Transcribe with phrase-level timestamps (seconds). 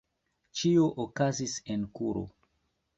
[0.61, 2.29] Ĉio okazis en kuro.